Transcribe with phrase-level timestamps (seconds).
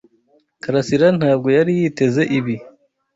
[0.63, 2.55] Karasira ntabwo yari yiteze ibi.